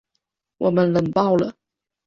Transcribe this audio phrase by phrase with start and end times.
[0.57, 1.53] 我们冷爆了